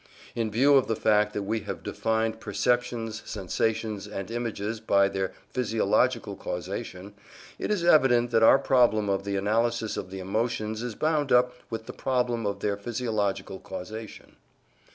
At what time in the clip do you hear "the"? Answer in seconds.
0.87-0.95, 9.25-9.35, 10.09-10.17, 11.85-11.93